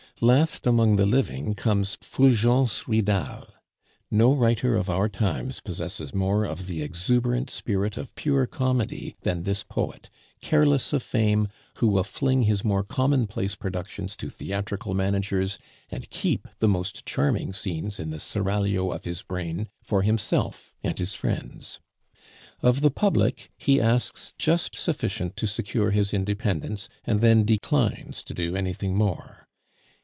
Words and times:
Last 0.23 0.67
among 0.67 0.97
the 0.97 1.07
living 1.07 1.55
comes 1.55 1.97
Fulgence 1.99 2.87
Ridal. 2.87 3.47
No 4.11 4.31
writer 4.33 4.75
of 4.75 4.87
our 4.87 5.09
times 5.09 5.61
possesses 5.61 6.13
more 6.13 6.45
of 6.45 6.67
the 6.67 6.83
exuberant 6.83 7.49
spirit 7.49 7.97
of 7.97 8.13
pure 8.13 8.45
comedy 8.45 9.15
than 9.21 9.45
this 9.45 9.63
poet, 9.63 10.11
careless 10.39 10.93
of 10.93 11.01
fame, 11.01 11.47
who 11.77 11.87
will 11.87 12.03
fling 12.03 12.43
his 12.43 12.63
more 12.63 12.83
commonplace 12.83 13.55
productions 13.55 14.15
to 14.17 14.29
theatrical 14.29 14.93
managers, 14.93 15.57
and 15.89 16.07
keep 16.11 16.47
the 16.59 16.67
most 16.69 17.03
charming 17.03 17.51
scenes 17.51 17.99
in 17.99 18.11
the 18.11 18.19
seraglio 18.19 18.91
of 18.91 19.05
his 19.05 19.23
brain 19.23 19.69
for 19.81 20.03
himself 20.03 20.75
and 20.83 20.99
his 20.99 21.15
friends. 21.15 21.79
Of 22.61 22.81
the 22.81 22.91
public 22.91 23.49
he 23.57 23.81
asks 23.81 24.35
just 24.37 24.75
sufficient 24.75 25.35
to 25.37 25.47
secure 25.47 25.89
his 25.89 26.13
independence, 26.13 26.89
and 27.05 27.21
then 27.21 27.43
declines 27.43 28.21
to 28.25 28.35
do 28.35 28.55
anything 28.55 28.95
more. 28.95 29.47